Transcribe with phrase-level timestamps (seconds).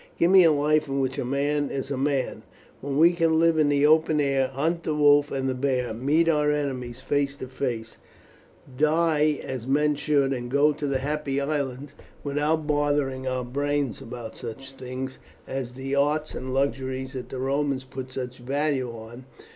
[0.17, 2.41] Give me a life in which a man is a man;
[2.79, 6.27] when we can live in the open air, hunt the wolf and the bear, meet
[6.27, 7.97] our enemies face to face,
[8.79, 11.93] die as men should, and go to the Happy Island
[12.23, 17.83] without bothering our brains about such things as the arts and luxuries that the Romans
[17.83, 19.25] put such value on.